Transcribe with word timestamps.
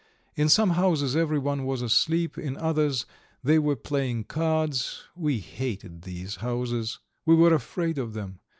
In 0.35 0.49
some 0.49 0.71
houses 0.71 1.15
everyone 1.15 1.63
was 1.63 1.83
asleep, 1.83 2.35
in 2.35 2.57
others 2.57 3.05
they 3.43 3.59
were 3.59 3.75
playing 3.75 4.23
cards; 4.23 5.03
we 5.15 5.37
hated 5.37 6.01
these 6.01 6.37
houses; 6.37 6.97
we 7.23 7.35
were 7.35 7.53
afraid 7.53 7.99
of 7.99 8.13
them. 8.13 8.39